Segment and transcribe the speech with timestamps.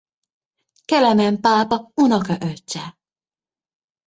[0.89, 2.81] Kelemen pápa unokaöccse.